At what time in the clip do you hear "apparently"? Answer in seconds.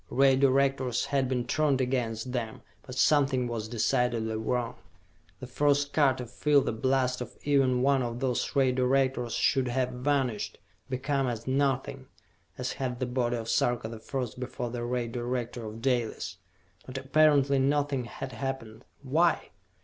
16.97-17.59